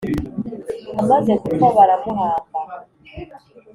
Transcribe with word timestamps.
amaze 1.01 1.31
gupfa 1.41 1.65
baramuhamba 1.77 2.57